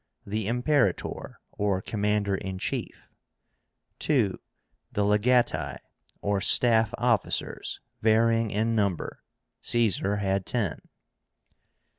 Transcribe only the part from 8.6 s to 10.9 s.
number. Caesar had ten.